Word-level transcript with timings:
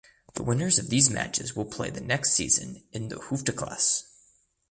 The 0.33 0.41
winners 0.41 0.79
of 0.79 0.89
these 0.89 1.11
matches 1.11 1.55
will 1.55 1.65
play 1.65 1.91
the 1.91 2.01
next 2.01 2.31
season 2.33 2.81
in 2.91 3.09
the 3.09 3.17
Hoofdklasse. 3.17 4.05